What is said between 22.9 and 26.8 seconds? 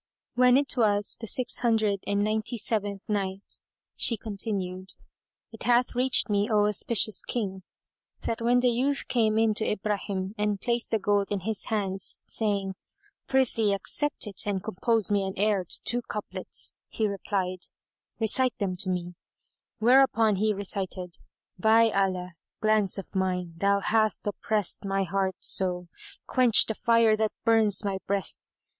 of mine! thou hast opprest * My heart, so quench the